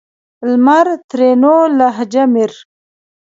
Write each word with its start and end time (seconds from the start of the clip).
لمر؛ 0.49 0.85
ترينو 1.09 1.55
لهجه 1.77 2.23
مير 2.33 2.53